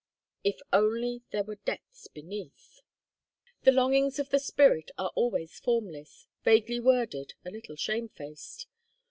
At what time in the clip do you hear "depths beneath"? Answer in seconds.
1.57-2.79